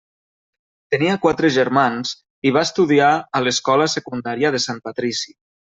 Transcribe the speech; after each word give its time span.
Tenia 0.95 1.17
quatre 1.25 1.51
germans 1.59 2.15
i 2.51 2.55
va 2.57 2.65
estudiar 2.71 3.13
a 3.41 3.45
l'escola 3.47 3.91
secundària 3.99 4.55
de 4.57 4.65
Sant 4.69 4.87
Patrici. 4.89 5.41